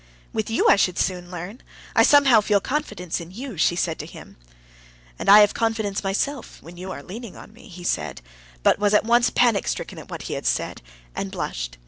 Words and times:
"With 0.33 0.49
you 0.49 0.67
I 0.67 0.77
should 0.77 0.97
soon 0.97 1.29
learn; 1.29 1.61
I 1.95 2.01
somehow 2.01 2.41
feel 2.41 2.59
confidence 2.59 3.21
in 3.21 3.29
you," 3.29 3.55
she 3.55 3.75
said 3.75 3.99
to 3.99 4.07
him. 4.07 4.35
"And 5.19 5.29
I 5.29 5.41
have 5.41 5.53
confidence 5.53 5.99
in 5.99 6.03
myself 6.07 6.57
when 6.59 6.75
you 6.75 6.91
are 6.91 7.03
leaning 7.03 7.37
on 7.37 7.53
me," 7.53 7.67
he 7.67 7.83
said, 7.83 8.23
but 8.63 8.79
was 8.79 8.95
at 8.95 9.05
once 9.05 9.29
panic 9.29 9.67
stricken 9.67 9.99
at 9.99 10.09
what 10.09 10.23
he 10.23 10.33
had 10.33 10.47
said, 10.47 10.81
and 11.13 11.29
blushed. 11.29 11.77